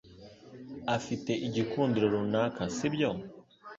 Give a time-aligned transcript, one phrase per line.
[0.95, 3.09] afite igikundiro runaka, sibyo?